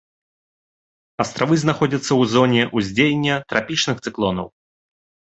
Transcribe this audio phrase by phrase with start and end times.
[1.25, 4.47] Астравы знаходзяцца ў зоне ўздзеяння трапічных цыклонаў.